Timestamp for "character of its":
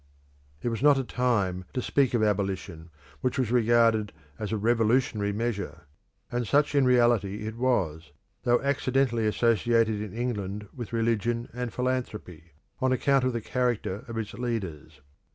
13.41-14.33